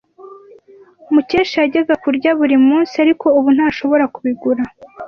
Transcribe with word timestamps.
Mukesha 1.13 1.57
yajyaga 1.63 1.95
kurya 2.03 2.31
buri 2.39 2.55
munsi, 2.67 2.93
ariko 3.03 3.25
ubu 3.37 3.49
ntashobora 3.55 4.05
kubigura. 4.15 4.61